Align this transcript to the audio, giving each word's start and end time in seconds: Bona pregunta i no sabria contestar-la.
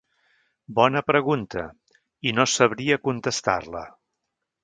Bona 0.79 1.01
pregunta 1.09 1.65
i 2.29 2.33
no 2.39 2.47
sabria 2.53 2.99
contestar-la. 3.09 3.85